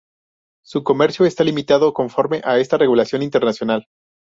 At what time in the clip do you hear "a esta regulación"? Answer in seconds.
2.43-3.21